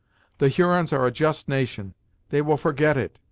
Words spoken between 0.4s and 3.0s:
Hurons are a just nation; they will forget